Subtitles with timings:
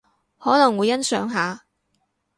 [0.39, 1.65] 可能會欣賞下